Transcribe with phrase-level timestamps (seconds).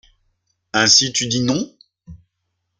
[0.73, 1.71] Ainsi tu dis non?…